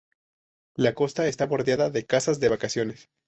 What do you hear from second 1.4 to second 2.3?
bordeada de